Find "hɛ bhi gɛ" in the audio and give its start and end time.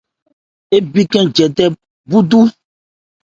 0.71-1.21